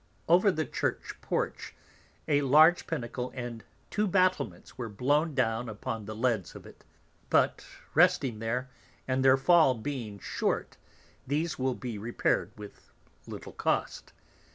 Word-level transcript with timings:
Over 0.27 0.51
the 0.51 0.65
Church 0.65 1.13
porch, 1.21 1.75
a 2.27 2.41
large 2.41 2.87
Pinnacle 2.87 3.31
and 3.35 3.63
two 3.91 4.07
Battlements 4.07 4.75
were 4.75 4.89
blown 4.89 5.35
down 5.35 5.69
upon 5.69 6.05
the 6.05 6.15
leads 6.15 6.55
of 6.55 6.65
it, 6.65 6.83
but 7.29 7.63
resting 7.93 8.39
there, 8.39 8.71
and 9.07 9.23
their 9.23 9.37
fall 9.37 9.75
being 9.75 10.17
short, 10.17 10.77
these 11.27 11.59
will 11.59 11.75
be 11.75 11.99
repair'd 11.99 12.51
with 12.57 12.89
little 13.27 13.51
Cost. 13.53 14.11